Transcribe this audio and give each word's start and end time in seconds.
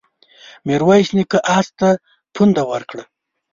ميرويس 0.67 1.09
نيکه 1.17 1.39
آس 1.57 1.67
ته 1.79 1.89
پونده 2.33 2.63
ورکړه. 2.71 3.03